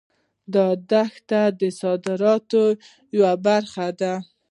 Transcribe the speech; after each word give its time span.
دا 0.53 0.67
دښتې 0.89 1.43
د 1.59 1.61
صادراتو 1.81 2.63
یوه 3.15 3.33
برخه 3.45 3.87
ده. 3.99 4.13